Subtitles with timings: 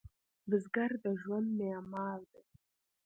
[0.49, 2.43] بزګر د ژوند معمار دی